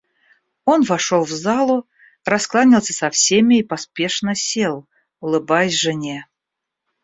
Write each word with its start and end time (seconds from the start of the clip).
Он 0.65 0.81
вошел 0.81 1.23
в 1.25 1.29
залу, 1.29 1.87
раскланялся 2.25 2.91
со 2.91 3.11
всеми 3.11 3.59
и 3.59 3.63
поспешно 3.63 4.33
сел, 4.33 4.89
улыбаясь 5.19 5.77
жене. 5.79 6.25